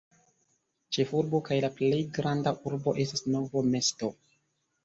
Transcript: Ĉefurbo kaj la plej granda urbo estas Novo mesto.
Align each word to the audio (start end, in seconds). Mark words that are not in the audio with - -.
Ĉefurbo 0.97 1.41
kaj 1.49 1.57
la 1.65 1.69
plej 1.75 2.01
granda 2.19 2.55
urbo 2.71 2.97
estas 3.05 3.25
Novo 3.37 3.67
mesto. 3.73 4.11